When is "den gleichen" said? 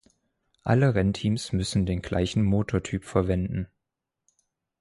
1.85-2.41